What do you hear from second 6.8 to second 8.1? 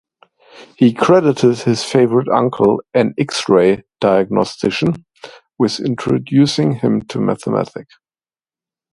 to mathematics.